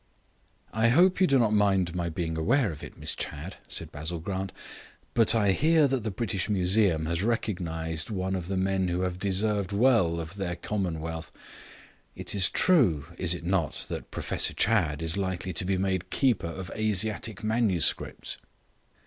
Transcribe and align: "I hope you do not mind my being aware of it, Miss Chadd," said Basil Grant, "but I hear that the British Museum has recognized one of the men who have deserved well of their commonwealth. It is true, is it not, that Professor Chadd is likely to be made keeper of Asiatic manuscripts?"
"I 0.73 0.87
hope 0.87 1.21
you 1.21 1.27
do 1.27 1.37
not 1.37 1.53
mind 1.53 1.93
my 1.93 2.09
being 2.09 2.35
aware 2.35 2.71
of 2.71 2.81
it, 2.81 2.97
Miss 2.97 3.13
Chadd," 3.13 3.57
said 3.67 3.91
Basil 3.91 4.19
Grant, 4.19 4.51
"but 5.13 5.35
I 5.35 5.51
hear 5.51 5.87
that 5.87 6.01
the 6.01 6.09
British 6.09 6.49
Museum 6.49 7.05
has 7.05 7.21
recognized 7.21 8.09
one 8.09 8.33
of 8.33 8.47
the 8.47 8.57
men 8.57 8.87
who 8.87 9.01
have 9.01 9.19
deserved 9.19 9.71
well 9.71 10.19
of 10.19 10.37
their 10.37 10.55
commonwealth. 10.55 11.31
It 12.15 12.33
is 12.33 12.49
true, 12.49 13.05
is 13.19 13.35
it 13.35 13.43
not, 13.43 13.85
that 13.89 14.09
Professor 14.09 14.55
Chadd 14.55 15.03
is 15.03 15.17
likely 15.17 15.53
to 15.53 15.65
be 15.65 15.77
made 15.77 16.09
keeper 16.09 16.47
of 16.47 16.71
Asiatic 16.75 17.43
manuscripts?" 17.43 18.39